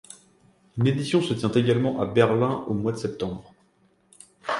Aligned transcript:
Une 0.79 0.87
édition 0.87 1.21
se 1.21 1.35
tient 1.35 1.51
également 1.51 2.01
à 2.01 2.07
Berlin 2.07 2.65
au 2.67 2.73
mois 2.73 2.91
de 2.91 2.97
septembre. 2.97 3.53